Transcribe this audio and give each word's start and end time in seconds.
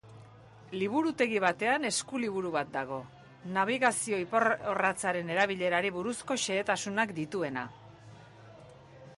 Liburutegi 0.83 1.41
batean 1.43 1.85
eskuliburu 1.89 2.53
bat 2.55 2.71
dago, 2.77 2.97
nabigazio-iparrorratzaren 3.59 5.31
erabilerari 5.35 5.95
buruzko 5.99 6.39
xehetasunak 6.47 7.15
dituena. 7.23 7.69